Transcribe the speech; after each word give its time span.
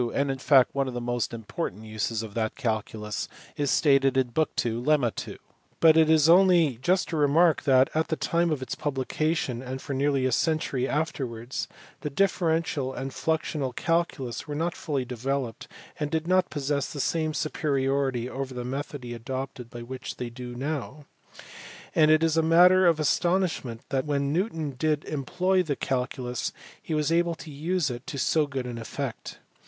and 0.15 0.31
in 0.31 0.39
fact 0.39 0.73
one 0.73 0.87
of 0.87 0.95
the 0.95 0.99
most 0.99 1.31
important 1.31 1.83
uses 1.85 2.23
of 2.23 2.33
that 2.33 2.55
calculus 2.55 3.29
is 3.55 3.69
stated 3.69 4.17
in 4.17 4.29
book 4.29 4.49
n., 4.65 4.83
lemma 4.83 5.13
2. 5.13 5.37
But 5.79 5.95
it 5.95 6.09
is 6.09 6.27
only 6.27 6.79
just 6.81 7.09
to 7.09 7.17
remark 7.17 7.61
that, 7.65 7.87
at 7.93 8.07
the 8.07 8.15
time 8.15 8.49
of 8.49 8.63
its 8.63 8.73
publication 8.73 9.61
and 9.61 9.79
for 9.79 9.93
nearly 9.93 10.25
a 10.25 10.31
century 10.31 10.87
afterwards, 10.87 11.67
the 11.99 12.09
differential 12.09 12.91
and 12.91 13.11
fluxional 13.13 13.75
calculus 13.75 14.47
were 14.47 14.55
not 14.55 14.75
fully 14.75 15.05
developed 15.05 15.67
and 15.99 16.09
did 16.09 16.25
not 16.27 16.49
possess 16.49 16.91
the 16.91 16.99
same 16.99 17.31
superiority 17.35 18.27
over 18.27 18.55
the 18.55 18.65
method 18.65 19.03
he 19.03 19.13
adopted 19.13 19.71
which 19.71 20.17
they 20.17 20.31
do 20.31 20.55
now; 20.55 21.05
and 21.93 22.09
it 22.09 22.23
is 22.23 22.35
a 22.37 22.41
matter 22.41 22.91
for 22.91 22.99
astonishment 23.03 23.81
that 23.89 24.07
when 24.07 24.33
Newton 24.33 24.71
did 24.79 25.05
employ 25.05 25.61
the 25.61 25.75
calculus 25.75 26.51
he 26.81 26.95
was 26.95 27.11
able 27.11 27.35
to 27.35 27.51
use 27.51 27.91
it 27.91 28.07
to 28.07 28.17
so 28.17 28.47
good 28.47 28.65
an 28.65 28.79
effect. 28.79 29.37